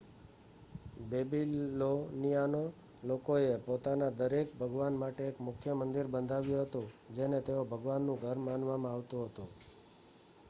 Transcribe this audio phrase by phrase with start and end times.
[1.09, 2.69] બેબીલોનિયોનાં
[3.03, 8.87] લોકોએ પોતાના દરેક ભગવાન માટે એક મુખ્ય મંદિર બંધાવ્યું હતું જેને તેઓ ભગવાનનું ઘર માનવમાં
[8.87, 9.49] આવતું હતું